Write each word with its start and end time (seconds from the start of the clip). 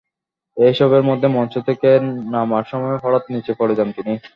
এসবের 0.57 1.03
মধ্যে 1.09 1.27
মঞ্চ 1.27 1.53
থেকে 1.67 1.89
নামার 2.33 2.65
সময় 2.71 2.97
হঠাত্ 3.03 3.25
নিচে 3.33 3.51
পড়ে 3.59 3.73
যান 3.75 3.89
তিনি। 3.97 4.13